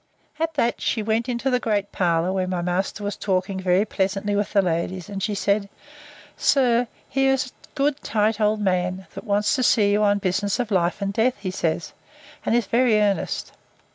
At 0.39 0.55
that 0.55 0.81
she 0.81 1.03
went 1.03 1.29
into 1.29 1.51
the 1.51 1.59
great 1.59 1.91
parlour, 1.91 2.33
where 2.33 2.47
my 2.47 2.63
master 2.63 3.03
was 3.03 3.15
talking 3.15 3.59
very 3.59 3.85
pleasantly 3.85 4.35
with 4.35 4.51
the 4.51 4.61
ladies; 4.63 5.09
and 5.09 5.21
she 5.21 5.35
said, 5.35 5.69
Sir, 6.35 6.87
here 7.07 7.33
is 7.33 7.49
a 7.51 7.75
good 7.75 8.01
tight 8.01 8.41
old 8.41 8.59
man, 8.61 9.05
that 9.13 9.25
wants 9.25 9.55
to 9.57 9.61
see 9.61 9.91
you 9.91 10.01
on 10.01 10.17
business 10.17 10.59
of 10.59 10.71
life 10.71 11.03
and 11.03 11.13
death, 11.13 11.37
he 11.37 11.51
says, 11.51 11.93
and 12.43 12.55
is 12.55 12.65
very 12.65 12.99
earnest. 12.99 13.51